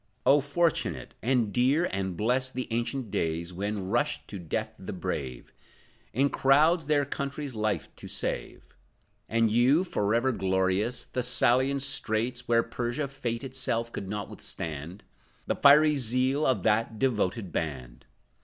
Oh 0.25 0.39
fortunate 0.41 1.13
and 1.21 1.53
dear 1.53 1.85
and 1.91 2.17
blessed, 2.17 2.55
The 2.55 2.67
ancient 2.71 3.11
days, 3.11 3.53
when 3.53 3.87
rushed 3.89 4.27
to 4.29 4.39
death 4.39 4.75
the 4.79 4.93
brave, 4.93 5.53
In 6.11 6.31
crowds, 6.31 6.87
their 6.87 7.05
country's 7.05 7.53
life 7.53 7.87
to 7.97 8.07
save! 8.07 8.75
And 9.29 9.51
you, 9.51 9.83
forever 9.83 10.31
glorious, 10.31 11.03
Thessalian 11.03 11.81
straits, 11.81 12.47
Where 12.47 12.63
Persia, 12.63 13.09
Fate 13.09 13.43
itself, 13.43 13.91
could 13.93 14.09
not 14.09 14.27
withstand 14.27 15.03
The 15.45 15.55
fiery 15.55 15.93
zeal 15.93 16.47
of 16.47 16.63
that 16.63 16.97
devoted 16.97 17.51
band! 17.51 18.07